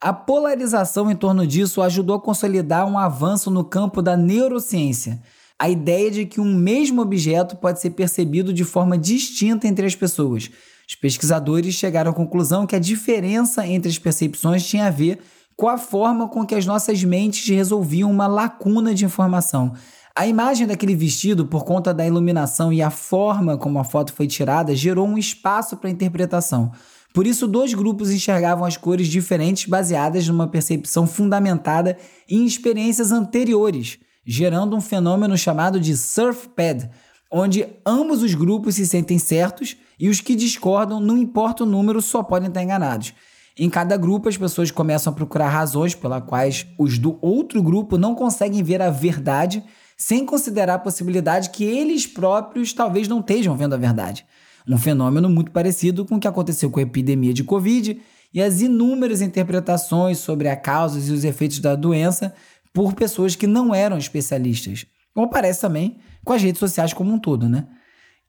A 0.00 0.12
polarização 0.12 1.10
em 1.10 1.16
torno 1.16 1.44
disso 1.44 1.82
ajudou 1.82 2.16
a 2.16 2.20
consolidar 2.20 2.86
um 2.86 2.96
avanço 2.96 3.50
no 3.50 3.64
campo 3.64 4.00
da 4.00 4.16
neurociência. 4.16 5.20
A 5.60 5.68
ideia 5.68 6.10
de 6.10 6.24
que 6.24 6.40
um 6.40 6.54
mesmo 6.54 7.02
objeto 7.02 7.54
pode 7.54 7.82
ser 7.82 7.90
percebido 7.90 8.50
de 8.50 8.64
forma 8.64 8.96
distinta 8.96 9.68
entre 9.68 9.84
as 9.84 9.94
pessoas. 9.94 10.50
Os 10.88 10.94
pesquisadores 10.94 11.74
chegaram 11.74 12.12
à 12.12 12.14
conclusão 12.14 12.66
que 12.66 12.74
a 12.74 12.78
diferença 12.78 13.66
entre 13.66 13.90
as 13.90 13.98
percepções 13.98 14.66
tinha 14.66 14.86
a 14.86 14.90
ver 14.90 15.18
com 15.54 15.68
a 15.68 15.76
forma 15.76 16.26
com 16.30 16.46
que 16.46 16.54
as 16.54 16.64
nossas 16.64 17.04
mentes 17.04 17.46
resolviam 17.46 18.10
uma 18.10 18.26
lacuna 18.26 18.94
de 18.94 19.04
informação. 19.04 19.74
A 20.16 20.26
imagem 20.26 20.66
daquele 20.66 20.94
vestido, 20.94 21.44
por 21.44 21.66
conta 21.66 21.92
da 21.92 22.06
iluminação 22.06 22.72
e 22.72 22.80
a 22.80 22.88
forma 22.88 23.58
como 23.58 23.78
a 23.78 23.84
foto 23.84 24.14
foi 24.14 24.26
tirada, 24.26 24.74
gerou 24.74 25.06
um 25.06 25.18
espaço 25.18 25.76
para 25.76 25.90
interpretação. 25.90 26.72
Por 27.12 27.26
isso, 27.26 27.46
dois 27.46 27.74
grupos 27.74 28.10
enxergavam 28.10 28.64
as 28.64 28.78
cores 28.78 29.08
diferentes 29.08 29.66
baseadas 29.66 30.26
numa 30.26 30.48
percepção 30.48 31.06
fundamentada 31.06 31.98
em 32.26 32.46
experiências 32.46 33.12
anteriores, 33.12 33.98
gerando 34.26 34.76
um 34.76 34.80
fenômeno 34.80 35.36
chamado 35.36 35.80
de 35.80 35.96
surfpad, 35.96 36.90
onde 37.30 37.66
ambos 37.86 38.22
os 38.22 38.34
grupos 38.34 38.74
se 38.74 38.86
sentem 38.86 39.18
certos 39.18 39.76
e 39.98 40.08
os 40.08 40.20
que 40.20 40.34
discordam, 40.34 41.00
não 41.00 41.16
importa 41.16 41.64
o 41.64 41.66
número, 41.66 42.00
só 42.02 42.22
podem 42.22 42.48
estar 42.48 42.62
enganados. 42.62 43.14
Em 43.58 43.68
cada 43.68 43.96
grupo, 43.96 44.28
as 44.28 44.36
pessoas 44.36 44.70
começam 44.70 45.12
a 45.12 45.16
procurar 45.16 45.48
razões 45.48 45.94
pelas 45.94 46.24
quais 46.24 46.66
os 46.78 46.98
do 46.98 47.18
outro 47.20 47.62
grupo 47.62 47.98
não 47.98 48.14
conseguem 48.14 48.62
ver 48.62 48.80
a 48.80 48.90
verdade, 48.90 49.62
sem 49.96 50.24
considerar 50.24 50.74
a 50.74 50.78
possibilidade 50.78 51.50
que 51.50 51.64
eles 51.64 52.06
próprios 52.06 52.72
talvez 52.72 53.06
não 53.06 53.20
estejam 53.20 53.56
vendo 53.56 53.74
a 53.74 53.78
verdade. 53.78 54.24
Um 54.66 54.78
fenômeno 54.78 55.28
muito 55.28 55.50
parecido 55.50 56.04
com 56.04 56.16
o 56.16 56.20
que 56.20 56.28
aconteceu 56.28 56.70
com 56.70 56.80
a 56.80 56.84
epidemia 56.84 57.34
de 57.34 57.44
Covid 57.44 58.00
e 58.32 58.40
as 58.40 58.60
inúmeras 58.60 59.20
interpretações 59.20 60.18
sobre 60.18 60.48
as 60.48 60.60
causas 60.60 61.08
e 61.08 61.12
os 61.12 61.24
efeitos 61.24 61.58
da 61.58 61.74
doença 61.74 62.32
por 62.72 62.94
pessoas 62.94 63.36
que 63.36 63.46
não 63.46 63.74
eram 63.74 63.98
especialistas. 63.98 64.86
Como 65.14 65.28
parece 65.28 65.60
também 65.60 65.98
com 66.24 66.32
as 66.32 66.42
redes 66.42 66.58
sociais 66.58 66.92
como 66.92 67.12
um 67.12 67.18
todo, 67.18 67.48
né? 67.48 67.66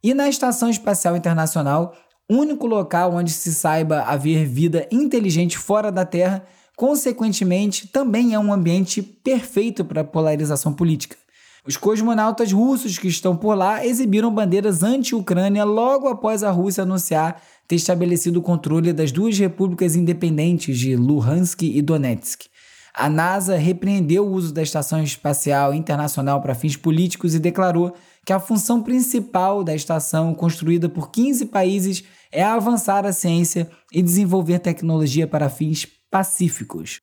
E 0.03 0.13
na 0.13 0.27
Estação 0.27 0.69
Espacial 0.69 1.15
Internacional, 1.15 1.93
único 2.29 2.65
local 2.65 3.13
onde 3.13 3.31
se 3.31 3.53
saiba 3.53 4.01
haver 4.01 4.45
vida 4.45 4.87
inteligente 4.91 5.57
fora 5.57 5.91
da 5.91 6.05
Terra, 6.05 6.43
consequentemente, 6.75 7.87
também 7.87 8.33
é 8.33 8.39
um 8.39 8.51
ambiente 8.51 9.01
perfeito 9.01 9.85
para 9.85 10.03
polarização 10.03 10.73
política. 10.73 11.15
Os 11.63 11.77
cosmonautas 11.77 12.51
russos 12.51 12.97
que 12.97 13.07
estão 13.07 13.37
por 13.37 13.53
lá 13.53 13.85
exibiram 13.85 14.33
bandeiras 14.33 14.81
anti-Ucrânia 14.81 15.63
logo 15.63 16.07
após 16.07 16.43
a 16.43 16.49
Rússia 16.49 16.81
anunciar 16.81 17.39
ter 17.67 17.75
estabelecido 17.75 18.39
o 18.39 18.41
controle 18.41 18.91
das 18.91 19.11
duas 19.11 19.37
repúblicas 19.37 19.95
independentes 19.95 20.79
de 20.79 20.95
Luhansk 20.95 21.61
e 21.61 21.81
Donetsk. 21.81 22.50
A 22.93 23.09
NASA 23.09 23.55
repreendeu 23.55 24.25
o 24.25 24.31
uso 24.31 24.53
da 24.53 24.61
Estação 24.61 25.01
Espacial 25.01 25.73
Internacional 25.73 26.41
para 26.41 26.53
fins 26.53 26.75
políticos 26.75 27.33
e 27.33 27.39
declarou 27.39 27.95
que 28.25 28.33
a 28.33 28.39
função 28.39 28.83
principal 28.83 29.63
da 29.63 29.73
estação, 29.73 30.33
construída 30.35 30.89
por 30.89 31.09
15 31.09 31.45
países, 31.45 32.03
é 32.31 32.43
avançar 32.43 33.05
a 33.05 33.13
ciência 33.13 33.69
e 33.91 34.01
desenvolver 34.01 34.59
tecnologia 34.59 35.27
para 35.27 35.49
fins 35.49 35.87
pacíficos. 36.09 36.99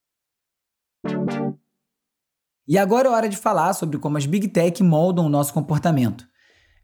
E 2.66 2.76
agora 2.76 3.08
é 3.08 3.10
hora 3.10 3.28
de 3.28 3.36
falar 3.36 3.72
sobre 3.72 3.98
como 3.98 4.18
as 4.18 4.26
Big 4.26 4.48
Tech 4.48 4.82
moldam 4.82 5.24
o 5.24 5.30
nosso 5.30 5.54
comportamento. 5.54 6.26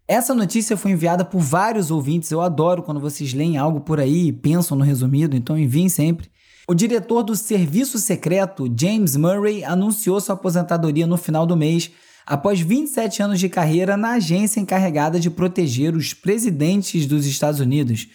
Essa 0.08 0.34
notícia 0.34 0.76
foi 0.76 0.92
enviada 0.92 1.24
por 1.24 1.40
vários 1.40 1.90
ouvintes. 1.90 2.30
Eu 2.30 2.40
adoro 2.40 2.82
quando 2.82 3.00
vocês 3.00 3.32
leem 3.34 3.58
algo 3.58 3.80
por 3.80 4.00
aí 4.00 4.28
e 4.28 4.32
pensam 4.32 4.76
no 4.76 4.84
resumido, 4.84 5.36
então 5.36 5.58
enviem 5.58 5.88
sempre. 5.88 6.30
O 6.66 6.74
diretor 6.74 7.22
do 7.22 7.36
Serviço 7.36 7.98
Secreto, 7.98 8.72
James 8.74 9.16
Murray, 9.16 9.62
anunciou 9.64 10.18
sua 10.18 10.34
aposentadoria 10.34 11.06
no 11.06 11.18
final 11.18 11.44
do 11.44 11.54
mês, 11.54 11.90
após 12.24 12.58
27 12.58 13.22
anos 13.22 13.38
de 13.38 13.50
carreira 13.50 13.98
na 13.98 14.12
agência 14.12 14.60
encarregada 14.60 15.20
de 15.20 15.28
proteger 15.28 15.94
os 15.94 16.14
presidentes 16.14 17.06
dos 17.06 17.26
Estados 17.26 17.60
Unidos. 17.60 18.08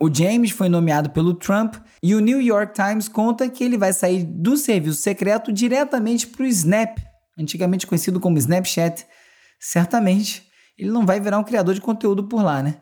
O 0.00 0.12
James 0.12 0.50
foi 0.50 0.70
nomeado 0.70 1.10
pelo 1.10 1.34
Trump 1.34 1.74
e 2.02 2.14
o 2.14 2.20
New 2.20 2.40
York 2.40 2.72
Times 2.72 3.06
conta 3.06 3.50
que 3.50 3.62
ele 3.62 3.76
vai 3.76 3.92
sair 3.92 4.24
do 4.24 4.56
serviço 4.56 5.02
secreto 5.02 5.52
diretamente 5.52 6.26
para 6.26 6.44
o 6.44 6.46
Snap, 6.46 6.96
antigamente 7.38 7.86
conhecido 7.86 8.18
como 8.18 8.38
Snapchat, 8.38 9.04
certamente 9.58 10.42
ele 10.78 10.90
não 10.90 11.04
vai 11.04 11.20
virar 11.20 11.38
um 11.38 11.44
criador 11.44 11.74
de 11.74 11.82
conteúdo 11.82 12.24
por 12.24 12.42
lá, 12.42 12.62
né? 12.62 12.76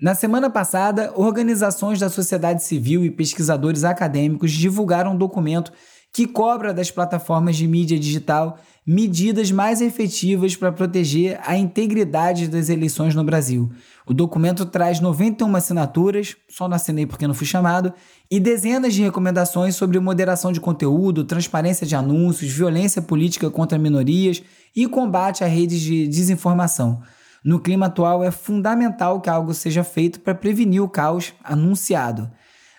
Na 0.00 0.14
semana 0.14 0.48
passada, 0.48 1.12
organizações 1.14 2.00
da 2.00 2.08
sociedade 2.08 2.62
civil 2.62 3.04
e 3.04 3.10
pesquisadores 3.10 3.84
acadêmicos 3.84 4.50
divulgaram 4.50 5.12
um 5.12 5.16
documento 5.16 5.70
que 6.10 6.26
cobra 6.26 6.72
das 6.72 6.90
plataformas 6.90 7.54
de 7.54 7.68
mídia 7.68 7.98
digital 7.98 8.58
medidas 8.86 9.52
mais 9.52 9.82
efetivas 9.82 10.56
para 10.56 10.72
proteger 10.72 11.38
a 11.44 11.54
integridade 11.54 12.48
das 12.48 12.70
eleições 12.70 13.14
no 13.14 13.22
Brasil. 13.22 13.70
O 14.06 14.14
documento 14.14 14.64
traz 14.64 15.00
91 15.00 15.54
assinaturas, 15.54 16.34
só 16.48 16.66
não 16.66 16.76
assinei 16.76 17.04
porque 17.04 17.26
não 17.26 17.34
fui 17.34 17.46
chamado, 17.46 17.92
e 18.30 18.40
dezenas 18.40 18.94
de 18.94 19.02
recomendações 19.02 19.76
sobre 19.76 20.00
moderação 20.00 20.50
de 20.50 20.60
conteúdo, 20.60 21.24
transparência 21.24 21.86
de 21.86 21.94
anúncios, 21.94 22.50
violência 22.50 23.02
política 23.02 23.50
contra 23.50 23.78
minorias 23.78 24.42
e 24.74 24.88
combate 24.88 25.44
a 25.44 25.46
redes 25.46 25.78
de 25.78 26.08
desinformação. 26.08 27.02
No 27.44 27.58
clima 27.58 27.86
atual, 27.86 28.22
é 28.22 28.30
fundamental 28.30 29.20
que 29.20 29.30
algo 29.30 29.54
seja 29.54 29.82
feito 29.82 30.20
para 30.20 30.34
prevenir 30.34 30.82
o 30.82 30.88
caos 30.88 31.32
anunciado. 31.42 32.30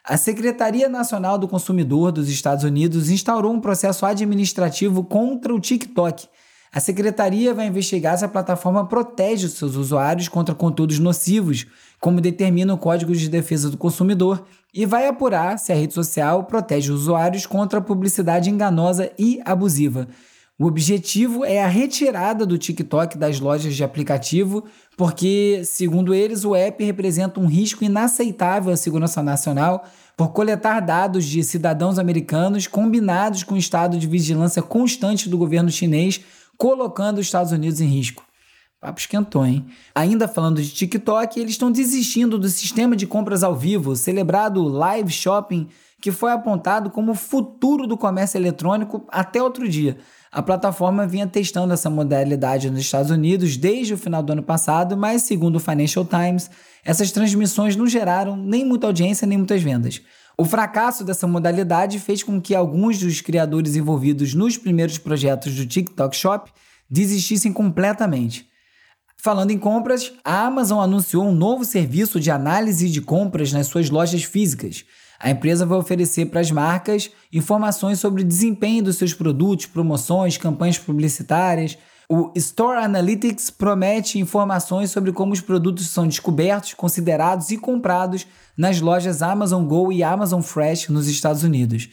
A 0.03 0.17
Secretaria 0.17 0.89
Nacional 0.89 1.37
do 1.37 1.47
Consumidor 1.47 2.11
dos 2.11 2.29
Estados 2.29 2.63
Unidos 2.63 3.09
instaurou 3.09 3.53
um 3.53 3.59
processo 3.59 4.05
administrativo 4.05 5.03
contra 5.03 5.53
o 5.53 5.59
TikTok. 5.59 6.27
A 6.73 6.79
secretaria 6.79 7.53
vai 7.53 7.67
investigar 7.67 8.17
se 8.17 8.23
a 8.23 8.29
plataforma 8.29 8.87
protege 8.87 9.49
seus 9.49 9.75
usuários 9.75 10.29
contra 10.29 10.55
conteúdos 10.55 10.99
nocivos, 10.99 11.67
como 11.99 12.21
determina 12.21 12.73
o 12.73 12.77
Código 12.77 13.13
de 13.13 13.29
Defesa 13.29 13.69
do 13.69 13.77
Consumidor, 13.77 14.45
e 14.73 14.85
vai 14.85 15.05
apurar 15.05 15.59
se 15.59 15.73
a 15.73 15.75
rede 15.75 15.93
social 15.93 16.45
protege 16.45 16.91
os 16.91 17.01
usuários 17.01 17.45
contra 17.45 17.81
publicidade 17.81 18.49
enganosa 18.49 19.11
e 19.19 19.41
abusiva. 19.43 20.07
O 20.61 20.67
objetivo 20.67 21.43
é 21.43 21.63
a 21.63 21.67
retirada 21.67 22.45
do 22.45 22.55
TikTok 22.55 23.17
das 23.17 23.39
lojas 23.39 23.75
de 23.75 23.83
aplicativo, 23.83 24.63
porque, 24.95 25.63
segundo 25.65 26.13
eles, 26.13 26.45
o 26.45 26.53
app 26.53 26.85
representa 26.85 27.39
um 27.39 27.47
risco 27.47 27.83
inaceitável 27.83 28.71
à 28.71 28.77
segurança 28.77 29.23
nacional 29.23 29.83
por 30.15 30.27
coletar 30.33 30.79
dados 30.79 31.25
de 31.25 31.43
cidadãos 31.43 31.97
americanos 31.97 32.67
combinados 32.67 33.41
com 33.41 33.55
o 33.55 33.57
estado 33.57 33.97
de 33.97 34.05
vigilância 34.05 34.61
constante 34.61 35.27
do 35.27 35.35
governo 35.35 35.71
chinês, 35.71 36.21
colocando 36.55 37.17
os 37.17 37.25
Estados 37.25 37.51
Unidos 37.51 37.81
em 37.81 37.87
risco. 37.87 38.23
Papo 38.79 38.99
esquentou, 38.99 39.43
hein? 39.43 39.65
Ainda 39.95 40.27
falando 40.27 40.61
de 40.61 40.69
TikTok, 40.69 41.39
eles 41.39 41.53
estão 41.53 41.71
desistindo 41.71 42.37
do 42.37 42.49
sistema 42.49 42.95
de 42.95 43.07
compras 43.07 43.43
ao 43.43 43.55
vivo, 43.55 43.95
celebrado 43.95 44.61
live 44.61 45.11
shopping, 45.11 45.67
que 45.99 46.11
foi 46.11 46.31
apontado 46.31 46.91
como 46.91 47.13
o 47.13 47.15
futuro 47.15 47.87
do 47.87 47.97
comércio 47.97 48.37
eletrônico 48.37 49.05
até 49.07 49.41
outro 49.41 49.67
dia. 49.67 49.97
A 50.31 50.41
plataforma 50.41 51.05
vinha 51.05 51.27
testando 51.27 51.73
essa 51.73 51.89
modalidade 51.89 52.69
nos 52.69 52.79
Estados 52.79 53.11
Unidos 53.11 53.57
desde 53.57 53.93
o 53.93 53.97
final 53.97 54.23
do 54.23 54.31
ano 54.31 54.41
passado, 54.41 54.95
mas, 54.95 55.23
segundo 55.23 55.57
o 55.57 55.59
Financial 55.59 56.05
Times, 56.05 56.49
essas 56.85 57.11
transmissões 57.11 57.75
não 57.75 57.85
geraram 57.85 58.37
nem 58.37 58.63
muita 58.63 58.87
audiência 58.87 59.27
nem 59.27 59.37
muitas 59.37 59.61
vendas. 59.61 60.01
O 60.37 60.45
fracasso 60.45 61.03
dessa 61.03 61.27
modalidade 61.27 61.99
fez 61.99 62.23
com 62.23 62.39
que 62.39 62.55
alguns 62.55 62.97
dos 62.97 63.19
criadores 63.19 63.75
envolvidos 63.75 64.33
nos 64.33 64.57
primeiros 64.57 64.97
projetos 64.97 65.53
do 65.53 65.65
TikTok 65.65 66.15
Shop 66.15 66.49
desistissem 66.89 67.51
completamente. 67.51 68.49
Falando 69.17 69.51
em 69.51 69.57
compras, 69.59 70.13
a 70.23 70.45
Amazon 70.45 70.79
anunciou 70.79 71.25
um 71.25 71.35
novo 71.35 71.65
serviço 71.65 72.19
de 72.21 72.31
análise 72.31 72.89
de 72.89 73.01
compras 73.01 73.51
nas 73.51 73.67
suas 73.67 73.89
lojas 73.89 74.23
físicas. 74.23 74.85
A 75.21 75.29
empresa 75.29 75.65
vai 75.65 75.77
oferecer 75.77 76.25
para 76.25 76.41
as 76.41 76.49
marcas 76.49 77.11
informações 77.31 77.99
sobre 77.99 78.23
o 78.23 78.25
desempenho 78.25 78.83
dos 78.83 78.97
seus 78.97 79.13
produtos, 79.13 79.67
promoções, 79.67 80.35
campanhas 80.35 80.79
publicitárias. 80.79 81.77
O 82.09 82.31
Store 82.35 82.83
Analytics 82.83 83.51
promete 83.51 84.17
informações 84.17 84.89
sobre 84.89 85.11
como 85.11 85.31
os 85.31 85.39
produtos 85.39 85.87
são 85.89 86.07
descobertos, 86.07 86.73
considerados 86.73 87.51
e 87.51 87.57
comprados 87.57 88.25
nas 88.57 88.81
lojas 88.81 89.21
Amazon 89.21 89.63
Go 89.63 89.91
e 89.91 90.01
Amazon 90.01 90.41
Fresh 90.41 90.89
nos 90.89 91.07
Estados 91.07 91.43
Unidos. 91.43 91.87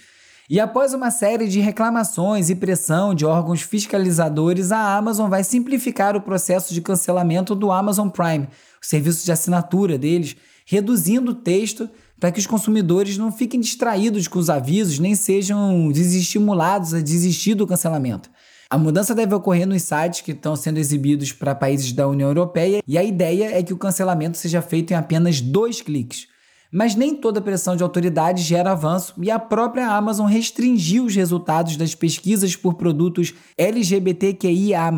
E 0.51 0.59
após 0.59 0.95
uma 0.95 1.11
série 1.11 1.47
de 1.47 1.61
reclamações 1.61 2.49
e 2.49 2.55
pressão 2.55 3.15
de 3.15 3.27
órgãos 3.27 3.61
fiscalizadores, 3.61 4.73
a 4.73 4.97
Amazon 4.97 5.29
vai 5.29 5.45
simplificar 5.45 6.17
o 6.17 6.23
processo 6.23 6.73
de 6.73 6.81
cancelamento 6.81 7.55
do 7.55 7.71
Amazon 7.71 8.09
Prime, 8.09 8.49
o 8.83 8.87
serviço 8.87 9.27
de 9.27 9.31
assinatura 9.31 9.99
deles, 9.99 10.35
reduzindo 10.65 11.33
o 11.33 11.35
texto 11.35 11.89
para 12.19 12.33
que 12.33 12.41
os 12.41 12.47
consumidores 12.47 13.17
não 13.17 13.31
fiquem 13.31 13.61
distraídos 13.61 14.27
com 14.27 14.39
os 14.39 14.51
avisos 14.51 14.99
nem 14.99 15.15
sejam 15.15 15.91
desestimulados 15.91 16.95
a 16.95 17.01
desistir 17.01 17.55
do 17.55 17.67
cancelamento. 17.67 18.31
A 18.71 18.77
mudança 18.77 19.15
deve 19.15 19.35
ocorrer 19.35 19.67
nos 19.67 19.83
sites 19.83 20.21
que 20.21 20.33
estão 20.33 20.55
sendo 20.55 20.79
exibidos 20.79 21.33
para 21.33 21.55
países 21.55 21.93
da 21.93 22.07
União 22.07 22.29
Europeia 22.29 22.83
e 22.87 22.99
a 22.99 23.03
ideia 23.03 23.57
é 23.57 23.63
que 23.63 23.73
o 23.73 23.79
cancelamento 23.79 24.37
seja 24.37 24.61
feito 24.61 24.91
em 24.91 24.95
apenas 24.95 25.41
dois 25.41 25.81
cliques. 25.81 26.27
Mas 26.71 26.95
nem 26.95 27.15
toda 27.15 27.41
pressão 27.41 27.75
de 27.75 27.83
autoridades 27.83 28.45
gera 28.45 28.73
avanço 28.73 29.15
e 29.23 29.31
a 29.31 29.39
própria 29.39 29.89
Amazon 29.89 30.27
restringiu 30.27 31.07
os 31.07 31.15
resultados 31.15 31.79
das 31.79 31.95
pesquisas 31.95 32.55
por 32.55 32.75
produtos 32.75 33.33
LGBTQIA, 33.57 34.91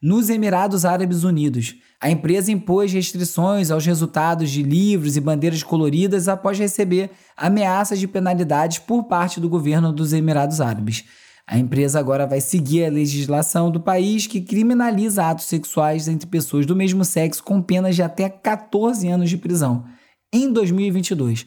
nos 0.00 0.30
Emirados 0.30 0.84
Árabes 0.84 1.24
Unidos. 1.24 1.74
A 2.02 2.10
empresa 2.10 2.50
impôs 2.50 2.90
restrições 2.90 3.70
aos 3.70 3.84
resultados 3.84 4.50
de 4.50 4.62
livros 4.62 5.18
e 5.18 5.20
bandeiras 5.20 5.62
coloridas 5.62 6.28
após 6.28 6.58
receber 6.58 7.10
ameaças 7.36 8.00
de 8.00 8.08
penalidades 8.08 8.78
por 8.78 9.04
parte 9.04 9.38
do 9.38 9.50
governo 9.50 9.92
dos 9.92 10.14
Emirados 10.14 10.62
Árabes. 10.62 11.04
A 11.46 11.58
empresa 11.58 11.98
agora 11.98 12.26
vai 12.26 12.40
seguir 12.40 12.86
a 12.86 12.90
legislação 12.90 13.70
do 13.70 13.80
país 13.80 14.26
que 14.26 14.40
criminaliza 14.40 15.26
atos 15.26 15.44
sexuais 15.44 16.08
entre 16.08 16.26
pessoas 16.26 16.64
do 16.64 16.74
mesmo 16.74 17.04
sexo 17.04 17.44
com 17.44 17.60
penas 17.60 17.96
de 17.96 18.02
até 18.02 18.30
14 18.30 19.06
anos 19.06 19.28
de 19.28 19.36
prisão. 19.36 19.84
Em 20.32 20.50
2022, 20.50 21.44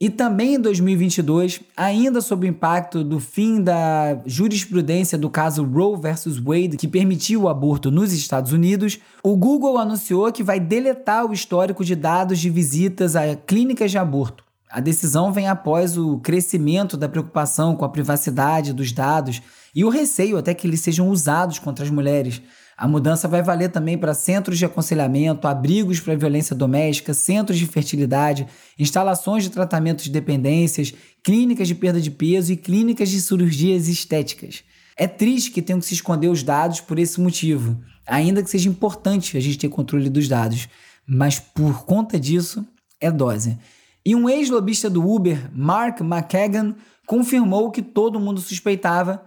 e 0.00 0.08
também 0.08 0.54
em 0.54 0.58
2022, 0.58 1.60
ainda 1.76 2.22
sob 2.22 2.46
o 2.46 2.48
impacto 2.48 3.04
do 3.04 3.20
fim 3.20 3.62
da 3.62 4.18
jurisprudência 4.24 5.18
do 5.18 5.28
caso 5.28 5.62
Roe 5.62 6.00
versus 6.00 6.38
Wade, 6.38 6.78
que 6.78 6.88
permitiu 6.88 7.42
o 7.42 7.48
aborto 7.50 7.90
nos 7.90 8.10
Estados 8.10 8.50
Unidos, 8.50 8.98
o 9.22 9.36
Google 9.36 9.76
anunciou 9.76 10.32
que 10.32 10.42
vai 10.42 10.58
deletar 10.58 11.26
o 11.26 11.34
histórico 11.34 11.84
de 11.84 11.94
dados 11.94 12.38
de 12.38 12.48
visitas 12.48 13.14
a 13.14 13.36
clínicas 13.36 13.90
de 13.90 13.98
aborto. 13.98 14.42
A 14.70 14.80
decisão 14.80 15.32
vem 15.34 15.48
após 15.48 15.98
o 15.98 16.18
crescimento 16.20 16.96
da 16.96 17.08
preocupação 17.08 17.76
com 17.76 17.84
a 17.84 17.88
privacidade 17.90 18.72
dos 18.72 18.92
dados 18.92 19.42
e 19.74 19.84
o 19.84 19.90
receio 19.90 20.38
até 20.38 20.54
que 20.54 20.66
eles 20.66 20.80
sejam 20.80 21.10
usados 21.10 21.58
contra 21.58 21.84
as 21.84 21.90
mulheres. 21.90 22.40
A 22.80 22.88
mudança 22.88 23.28
vai 23.28 23.42
valer 23.42 23.70
também 23.70 23.98
para 23.98 24.14
centros 24.14 24.56
de 24.56 24.64
aconselhamento, 24.64 25.46
abrigos 25.46 26.00
para 26.00 26.16
violência 26.16 26.56
doméstica, 26.56 27.12
centros 27.12 27.58
de 27.58 27.66
fertilidade, 27.66 28.46
instalações 28.78 29.42
de 29.42 29.50
tratamento 29.50 30.02
de 30.02 30.08
dependências, 30.08 30.94
clínicas 31.22 31.68
de 31.68 31.74
perda 31.74 32.00
de 32.00 32.10
peso 32.10 32.54
e 32.54 32.56
clínicas 32.56 33.10
de 33.10 33.20
cirurgias 33.20 33.86
estéticas. 33.86 34.64
É 34.96 35.06
triste 35.06 35.50
que 35.50 35.60
tenham 35.60 35.78
que 35.78 35.84
se 35.84 35.92
esconder 35.92 36.28
os 36.28 36.42
dados 36.42 36.80
por 36.80 36.98
esse 36.98 37.20
motivo, 37.20 37.78
ainda 38.06 38.42
que 38.42 38.48
seja 38.48 38.70
importante 38.70 39.36
a 39.36 39.40
gente 39.40 39.58
ter 39.58 39.68
controle 39.68 40.08
dos 40.08 40.26
dados, 40.26 40.66
mas 41.06 41.38
por 41.38 41.84
conta 41.84 42.18
disso 42.18 42.66
é 42.98 43.10
dose. 43.10 43.58
E 44.06 44.14
um 44.14 44.26
ex-lobista 44.26 44.88
do 44.88 45.06
Uber, 45.06 45.50
Mark 45.52 46.00
McKagan, 46.00 46.74
confirmou 47.06 47.70
que 47.70 47.82
todo 47.82 48.18
mundo 48.18 48.40
suspeitava 48.40 49.22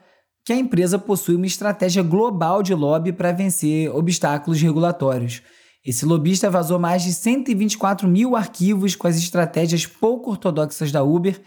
que 0.45 0.51
a 0.51 0.57
empresa 0.57 0.99
possui 0.99 1.35
uma 1.35 1.45
estratégia 1.45 2.03
global 2.03 2.61
de 2.61 2.73
lobby 2.73 3.13
para 3.13 3.31
vencer 3.31 3.89
obstáculos 3.95 4.61
regulatórios. 4.61 5.41
Esse 5.85 6.05
lobista 6.05 6.49
vazou 6.49 6.79
mais 6.79 7.03
de 7.03 7.13
124 7.13 8.07
mil 8.07 8.35
arquivos 8.35 8.95
com 8.95 9.07
as 9.07 9.17
estratégias 9.17 9.85
pouco 9.85 10.31
ortodoxas 10.31 10.91
da 10.91 11.03
Uber. 11.03 11.41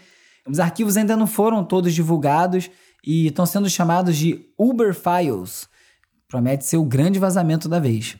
Os 0.47 0.59
arquivos 0.59 0.97
ainda 0.97 1.15
não 1.15 1.27
foram 1.27 1.63
todos 1.63 1.93
divulgados 1.93 2.69
e 3.05 3.27
estão 3.27 3.45
sendo 3.45 3.69
chamados 3.69 4.15
de 4.17 4.45
Uber 4.57 4.93
Files. 4.93 5.67
Promete 6.27 6.65
ser 6.65 6.77
o 6.77 6.83
grande 6.83 7.19
vazamento 7.19 7.67
da 7.69 7.79
vez. 7.79 8.17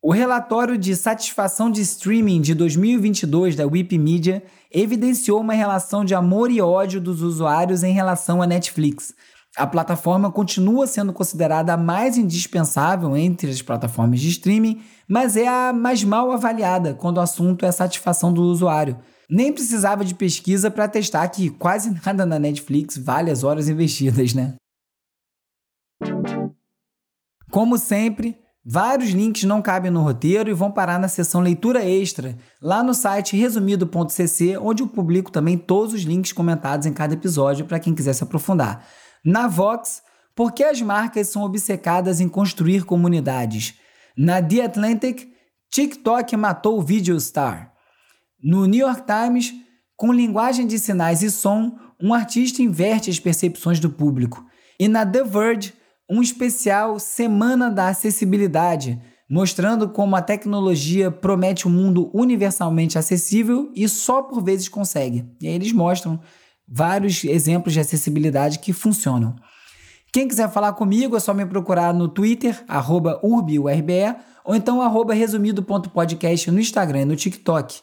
O 0.00 0.12
relatório 0.12 0.78
de 0.78 0.94
satisfação 0.94 1.70
de 1.70 1.80
streaming 1.80 2.40
de 2.40 2.54
2022 2.54 3.56
da 3.56 3.66
Wikimedia 3.66 4.44
evidenciou 4.70 5.40
uma 5.40 5.54
relação 5.54 6.04
de 6.04 6.14
amor 6.14 6.50
e 6.50 6.60
ódio 6.60 7.00
dos 7.00 7.20
usuários 7.20 7.82
em 7.82 7.92
relação 7.92 8.40
à 8.40 8.46
Netflix. 8.46 9.12
A 9.58 9.66
plataforma 9.66 10.30
continua 10.30 10.86
sendo 10.86 11.12
considerada 11.12 11.74
a 11.74 11.76
mais 11.76 12.16
indispensável 12.16 13.16
entre 13.16 13.50
as 13.50 13.60
plataformas 13.60 14.20
de 14.20 14.28
streaming, 14.28 14.80
mas 15.08 15.36
é 15.36 15.48
a 15.48 15.72
mais 15.72 16.04
mal 16.04 16.30
avaliada 16.30 16.94
quando 16.94 17.16
o 17.16 17.20
assunto 17.20 17.64
é 17.64 17.68
a 17.68 17.72
satisfação 17.72 18.32
do 18.32 18.42
usuário. 18.42 18.96
Nem 19.28 19.52
precisava 19.52 20.04
de 20.04 20.14
pesquisa 20.14 20.70
para 20.70 20.86
testar 20.86 21.26
que 21.28 21.50
quase 21.50 21.90
nada 22.06 22.24
na 22.24 22.38
Netflix 22.38 22.96
vale 22.96 23.32
as 23.32 23.42
horas 23.42 23.68
investidas, 23.68 24.32
né? 24.32 24.54
Como 27.50 27.76
sempre, 27.78 28.38
vários 28.64 29.10
links 29.10 29.42
não 29.42 29.60
cabem 29.60 29.90
no 29.90 30.02
roteiro 30.02 30.50
e 30.50 30.54
vão 30.54 30.70
parar 30.70 31.00
na 31.00 31.08
seção 31.08 31.40
leitura 31.40 31.84
extra, 31.84 32.36
lá 32.62 32.80
no 32.80 32.94
site 32.94 33.36
resumido.cc, 33.36 34.56
onde 34.58 34.84
eu 34.84 34.86
publico 34.86 35.32
também 35.32 35.58
todos 35.58 35.94
os 35.94 36.02
links 36.02 36.32
comentados 36.32 36.86
em 36.86 36.92
cada 36.92 37.14
episódio 37.14 37.66
para 37.66 37.80
quem 37.80 37.92
quiser 37.92 38.12
se 38.12 38.22
aprofundar. 38.22 38.86
Na 39.24 39.48
Vox, 39.48 40.02
por 40.34 40.52
que 40.52 40.62
as 40.62 40.80
marcas 40.80 41.28
são 41.28 41.42
obcecadas 41.42 42.20
em 42.20 42.28
construir 42.28 42.84
comunidades? 42.84 43.74
Na 44.16 44.42
The 44.42 44.62
Atlantic, 44.62 45.28
TikTok 45.70 46.36
matou 46.36 46.78
o 46.78 46.82
Video 46.82 47.18
Star. 47.20 47.72
No 48.42 48.66
New 48.66 48.86
York 48.86 49.02
Times, 49.04 49.52
com 49.96 50.12
linguagem 50.12 50.66
de 50.66 50.78
sinais 50.78 51.22
e 51.22 51.30
som, 51.30 51.76
um 52.00 52.14
artista 52.14 52.62
inverte 52.62 53.10
as 53.10 53.18
percepções 53.18 53.80
do 53.80 53.90
público. 53.90 54.44
E 54.78 54.86
na 54.86 55.04
The 55.04 55.24
Verge, 55.24 55.74
um 56.08 56.22
especial 56.22 56.98
Semana 56.98 57.70
da 57.70 57.88
Acessibilidade, 57.88 59.00
mostrando 59.28 59.88
como 59.88 60.16
a 60.16 60.22
tecnologia 60.22 61.10
promete 61.10 61.68
um 61.68 61.70
mundo 61.70 62.10
universalmente 62.14 62.96
acessível 62.96 63.70
e 63.74 63.88
só 63.88 64.22
por 64.22 64.42
vezes 64.42 64.68
consegue. 64.68 65.24
E 65.42 65.48
aí 65.48 65.54
eles 65.54 65.72
mostram 65.72 66.20
vários 66.68 67.24
exemplos 67.24 67.72
de 67.72 67.80
acessibilidade 67.80 68.58
que 68.58 68.72
funcionam. 68.72 69.34
Quem 70.12 70.26
quiser 70.26 70.50
falar 70.50 70.72
comigo 70.72 71.16
é 71.16 71.20
só 71.20 71.34
me 71.34 71.44
procurar 71.46 71.92
no 71.92 72.08
Twitter, 72.08 72.64
urbiurbe, 73.22 74.16
ou 74.44 74.54
então 74.54 74.80
arroba 74.80 75.14
resumido.podcast 75.14 76.50
no 76.50 76.60
Instagram 76.60 77.02
e 77.02 77.04
no 77.04 77.16
TikTok. 77.16 77.80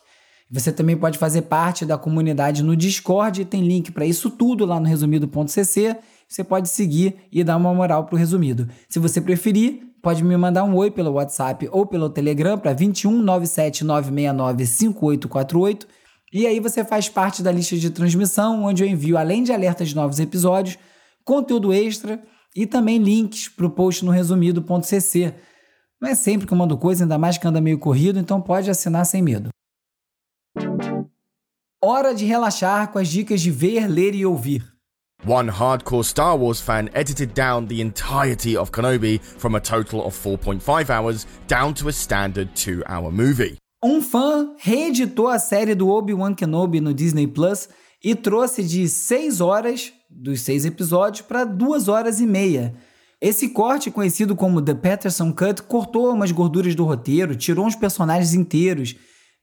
Você 0.51 0.71
também 0.71 0.95
pode 0.95 1.17
fazer 1.17 1.43
parte 1.43 1.85
da 1.85 1.97
comunidade 1.97 2.63
no 2.63 2.75
Discord, 2.75 3.45
tem 3.45 3.61
link 3.61 3.91
para 3.91 4.05
isso 4.05 4.29
tudo 4.29 4.65
lá 4.65 4.79
no 4.79 4.85
resumido.cc. 4.85 5.97
Você 6.27 6.43
pode 6.43 6.69
seguir 6.69 7.15
e 7.31 7.43
dar 7.43 7.57
uma 7.57 7.73
moral 7.73 8.05
para 8.05 8.15
o 8.15 8.17
resumido. 8.17 8.67
Se 8.89 8.99
você 8.99 9.21
preferir, 9.21 9.81
pode 10.01 10.23
me 10.23 10.35
mandar 10.37 10.63
um 10.63 10.75
oi 10.75 10.91
pelo 10.91 11.13
WhatsApp 11.13 11.67
ou 11.71 11.85
pelo 11.85 12.09
Telegram 12.09 12.57
para 12.57 12.73
21 12.73 13.21
97 13.21 13.83
969 13.83 14.65
5848 14.65 15.87
e 16.35 16.45
aí 16.45 16.59
você 16.59 16.83
faz 16.83 17.07
parte 17.07 17.41
da 17.41 17.49
lista 17.49 17.77
de 17.77 17.89
transmissão, 17.89 18.65
onde 18.65 18.83
eu 18.83 18.87
envio, 18.89 19.17
além 19.17 19.41
de 19.41 19.53
alertas 19.53 19.87
de 19.87 19.95
novos 19.95 20.19
episódios, 20.19 20.77
conteúdo 21.23 21.71
extra 21.71 22.21
e 22.53 22.67
também 22.67 22.97
links 22.97 23.47
para 23.47 23.65
o 23.65 23.69
post 23.69 24.03
no 24.03 24.11
resumido.cc. 24.11 25.33
Não 26.01 26.09
é 26.09 26.13
sempre 26.13 26.45
que 26.45 26.51
eu 26.51 26.57
mando 26.57 26.77
coisa, 26.77 27.05
ainda 27.05 27.17
mais 27.17 27.37
que 27.37 27.47
anda 27.47 27.61
meio 27.61 27.79
corrido, 27.79 28.19
então 28.19 28.41
pode 28.41 28.69
assinar 28.69 29.05
sem 29.05 29.21
medo. 29.21 29.47
Hora 31.81 32.13
de 32.13 32.25
relaxar 32.25 32.91
com 32.91 32.99
as 32.99 33.07
dicas 33.07 33.39
de 33.39 33.49
ver, 33.49 33.87
ler 33.87 34.13
e 34.13 34.25
ouvir. 34.25 34.61
One 35.25 35.49
hardcore 35.49 36.03
Star 36.03 36.37
Wars 36.37 36.59
fan 36.59 36.89
edited 36.93 37.33
down 37.33 37.67
the 37.67 37.79
entirety 37.79 38.57
of 38.57 38.71
Kenobi 38.71 39.21
from 39.21 39.55
a 39.55 39.61
total 39.61 40.05
of 40.05 40.13
4.5 40.21 40.89
hours 40.89 41.25
down 41.47 41.73
to 41.75 41.87
a 41.87 41.93
standard 41.93 42.49
2 42.55 42.83
hour 42.89 43.09
movie. 43.09 43.57
Um 43.87 44.01
fã 44.01 44.49
reeditou 44.57 45.27
a 45.27 45.37
série 45.37 45.75
do 45.75 45.87
Obi-Wan 45.89 46.33
Kenobi 46.33 46.81
no 46.81 46.91
Disney 46.91 47.27
Plus 47.27 47.69
e 48.03 48.15
trouxe 48.15 48.63
de 48.63 48.89
6 48.89 49.41
horas 49.41 49.93
dos 50.09 50.41
seis 50.41 50.65
episódios 50.65 51.21
para 51.21 51.43
2 51.43 51.87
horas 51.87 52.19
e 52.19 52.25
meia. 52.25 52.73
Esse 53.21 53.49
corte, 53.49 53.91
conhecido 53.91 54.35
como 54.35 54.59
The 54.59 54.73
Patterson 54.73 55.31
Cut, 55.31 55.61
cortou 55.61 56.11
umas 56.11 56.31
gorduras 56.31 56.73
do 56.73 56.83
roteiro, 56.83 57.35
tirou 57.35 57.63
uns 57.63 57.75
personagens 57.75 58.33
inteiros, 58.33 58.95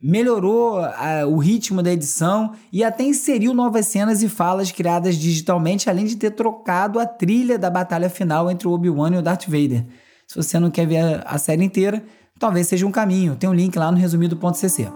melhorou 0.02 0.81
a, 0.81 1.24
o 1.24 1.38
ritmo 1.38 1.81
da 1.81 1.92
edição 1.92 2.52
e 2.72 2.83
até 2.83 3.05
inseriu 3.05 3.55
novas 3.55 3.87
cenas 3.87 4.24
e 4.24 4.28
falas 4.28 4.72
criadas 4.72 5.14
digitalmente, 5.14 5.88
além 5.88 6.05
de 6.05 6.16
ter 6.16 6.33
trocado 6.33 6.98
a 6.98 7.07
trilha 7.07 7.57
da 7.57 7.70
batalha 7.70 8.11
final 8.11 8.50
entre 8.50 8.66
o 8.66 8.72
Obi-Wan 8.72 9.14
e 9.14 9.18
o 9.18 9.22
Darth 9.22 9.44
Vader. 9.44 9.87
Se 10.26 10.35
você 10.35 10.59
não 10.59 10.68
quer 10.68 10.87
ver 10.88 10.98
a, 10.98 11.22
a 11.26 11.38
série 11.38 11.62
inteira, 11.62 12.02
talvez 12.42 12.66
seja 12.66 12.85
um 12.85 12.90
caminho. 12.90 13.37
Tem 13.37 13.48
um 13.48 13.55
link 13.55 13.78
lá 13.78 13.92
no 13.92 13.96
resumido.cc. 13.96 14.88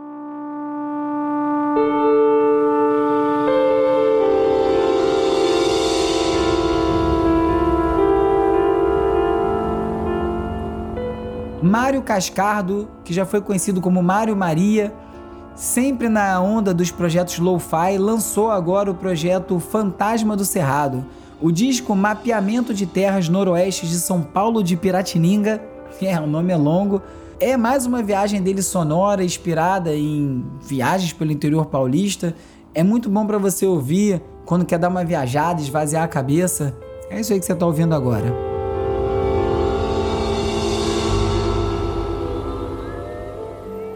Mário 11.62 12.02
Cascardo, 12.02 12.88
que 13.04 13.14
já 13.14 13.24
foi 13.24 13.40
conhecido 13.40 13.80
como 13.80 14.02
Mário 14.02 14.36
Maria, 14.36 14.92
sempre 15.54 16.08
na 16.08 16.40
onda 16.40 16.74
dos 16.74 16.90
projetos 16.90 17.38
lo-fi, 17.38 17.96
lançou 17.96 18.50
agora 18.50 18.90
o 18.90 18.94
projeto 18.94 19.60
Fantasma 19.60 20.36
do 20.36 20.44
Cerrado, 20.44 21.04
o 21.40 21.52
disco 21.52 21.94
Mapeamento 21.94 22.74
de 22.74 22.86
Terras 22.86 23.28
Noroeste 23.28 23.86
de 23.86 24.00
São 24.00 24.20
Paulo 24.20 24.64
de 24.64 24.76
Piratininga. 24.76 25.62
É, 26.02 26.20
o 26.20 26.26
nome 26.26 26.52
é 26.52 26.56
longo, 26.56 27.00
é 27.38 27.56
mais 27.56 27.84
uma 27.84 28.02
viagem 28.02 28.42
dele 28.42 28.62
sonora, 28.62 29.22
inspirada 29.22 29.94
em 29.94 30.44
viagens 30.60 31.12
pelo 31.12 31.32
interior 31.32 31.66
paulista. 31.66 32.34
É 32.74 32.82
muito 32.82 33.10
bom 33.10 33.26
para 33.26 33.38
você 33.38 33.66
ouvir 33.66 34.22
quando 34.44 34.64
quer 34.64 34.78
dar 34.78 34.88
uma 34.88 35.04
viajada, 35.04 35.60
esvaziar 35.60 36.02
a 36.02 36.08
cabeça. 36.08 36.76
É 37.10 37.20
isso 37.20 37.32
aí 37.32 37.38
que 37.38 37.44
você 37.44 37.52
está 37.52 37.66
ouvindo 37.66 37.94
agora. 37.94 38.32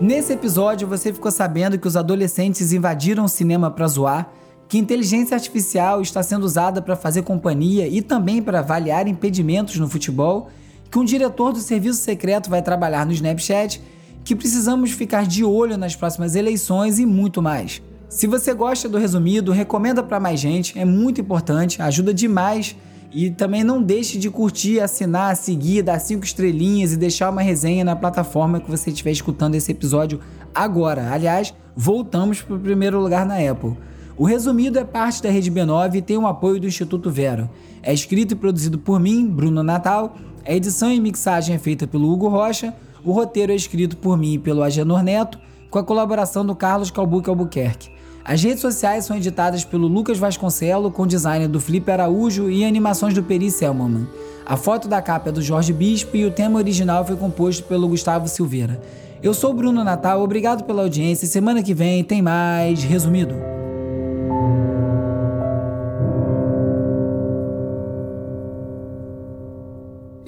Nesse 0.01 0.33
episódio, 0.33 0.89
você 0.89 1.13
ficou 1.13 1.31
sabendo 1.31 1.79
que 1.79 1.87
os 1.87 1.97
adolescentes 1.97 2.73
invadiram 2.73 3.25
o 3.25 3.29
cinema 3.29 3.71
para 3.71 3.87
zoar, 3.87 4.31
que 4.67 4.79
inteligência 4.79 5.35
artificial 5.35 6.01
está 6.01 6.23
sendo 6.23 6.45
usada 6.45 6.81
para 6.81 6.97
fazer 6.97 7.23
companhia 7.23 7.87
e 7.87 8.01
também 8.01 8.43
para 8.43 8.61
avaliar 8.61 9.07
impedimentos 9.09 9.77
no 9.77 9.89
futebol 9.89 10.49
que 10.91 10.99
um 10.99 11.05
diretor 11.05 11.53
do 11.53 11.61
serviço 11.61 12.01
secreto 12.01 12.51
vai 12.51 12.61
trabalhar 12.63 13.07
no 13.07 13.13
Snapchat, 13.13 13.81
que 14.25 14.35
precisamos 14.35 14.91
ficar 14.91 15.27
de 15.27 15.45
olho 15.45 15.77
nas 15.77 15.95
próximas 15.95 16.35
eleições 16.35 16.99
e 16.99 17.07
muito 17.07 17.41
mais. 17.41 17.81
Se 18.09 18.27
você 18.27 18.53
gosta 18.53 18.89
do 18.89 18.99
resumido, 18.99 19.53
recomenda 19.53 20.03
para 20.03 20.19
mais 20.19 20.41
gente, 20.41 20.77
é 20.79 20.85
muito 20.85 21.21
importante, 21.21 21.81
ajuda 21.81 22.13
demais. 22.13 22.77
E 23.13 23.29
também 23.29 23.65
não 23.65 23.83
deixe 23.83 24.19
de 24.19 24.31
curtir, 24.31 24.79
assinar, 24.79 25.35
seguir, 25.37 25.83
dar 25.83 25.99
cinco 25.99 26.25
estrelinhas 26.25 26.93
e 26.93 26.97
deixar 26.97 27.31
uma 27.31 27.43
resenha 27.43 27.85
na 27.85 27.97
plataforma 27.97 28.61
que 28.61 28.71
você 28.71 28.91
estiver 28.91 29.11
escutando 29.11 29.57
esse 29.57 29.73
episódio 29.73 30.21
agora. 30.55 31.13
Aliás, 31.13 31.53
voltamos 31.75 32.41
para 32.41 32.55
o 32.55 32.61
primeiro 32.61 33.01
lugar 33.01 33.27
na 33.27 33.35
Apple. 33.37 33.77
O 34.17 34.25
resumido 34.25 34.79
é 34.79 34.85
parte 34.85 35.23
da 35.23 35.31
Rede 35.31 35.51
B9 35.51 35.97
e 35.97 36.03
tem 36.03 36.19
o 36.19 36.27
apoio 36.27 36.61
do 36.61 36.67
Instituto 36.67 37.11
Vero. 37.11 37.49
É 37.83 37.93
escrito 37.93 38.33
e 38.33 38.37
produzido 38.37 38.79
por 38.79 39.01
mim, 39.01 39.27
Bruno 39.27 39.63
Natal, 39.63 40.15
a 40.47 40.53
edição 40.55 40.91
e 40.91 41.01
mixagem 41.01 41.55
é 41.55 41.59
feita 41.59 41.87
pelo 41.87 42.11
Hugo 42.11 42.29
Rocha, 42.29 42.75
o 43.05 43.13
roteiro 43.13 43.53
é 43.53 43.55
escrito 43.55 43.97
por 43.97 44.17
mim 44.17 44.35
e 44.35 44.39
pelo 44.39 44.63
Agenor 44.63 45.03
Neto, 45.03 45.39
com 45.71 45.79
a 45.79 45.85
colaboração 45.85 46.45
do 46.45 46.55
Carlos 46.55 46.91
Calbuque 46.91 47.31
Albuquerque. 47.31 47.91
As 48.25 48.43
redes 48.43 48.61
sociais 48.61 49.05
são 49.05 49.17
editadas 49.17 49.65
pelo 49.65 49.87
Lucas 49.87 50.19
Vasconcelo, 50.19 50.91
com 50.91 51.07
design 51.07 51.49
do 51.49 51.61
Felipe 51.61 51.91
Araújo 51.91 52.51
e 52.51 52.65
animações 52.65 53.15
do 53.15 53.23
Peri 53.23 53.51
Selmanman. 53.51 54.07
A 54.45 54.57
foto 54.57 54.89
da 54.89 55.01
capa 55.01 55.31
é 55.31 55.33
do 55.33 55.41
Jorge 55.41 55.73
Bispo 55.73 56.17
e 56.17 56.25
o 56.25 56.31
tema 56.31 56.59
original 56.59 57.07
foi 57.07 57.17
composto 57.17 57.65
pelo 57.65 57.89
Gustavo 57.89 58.29
Silveira. 58.29 58.81
Eu 59.23 59.33
sou 59.33 59.55
Bruno 59.55 59.85
Natal, 59.85 60.23
obrigado 60.23 60.65
pela 60.65 60.83
audiência. 60.83 61.27
Semana 61.27 61.63
que 61.63 61.75
vem 61.75 62.03
tem 62.03 62.21
mais 62.21 62.83
resumido. 62.83 63.60